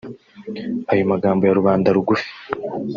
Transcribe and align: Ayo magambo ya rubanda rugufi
Ayo 0.91 1.03
magambo 1.11 1.41
ya 1.45 1.57
rubanda 1.59 1.93
rugufi 1.95 2.29